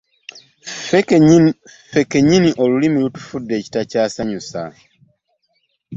[0.87, 4.61] Ffe kennyini olulimi tulufudde ekitakyasanyusa.